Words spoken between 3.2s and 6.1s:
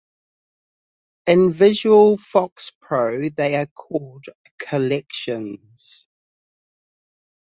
they are called "Collections".